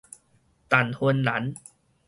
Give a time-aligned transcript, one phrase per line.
[0.67, 1.53] 陳芬蘭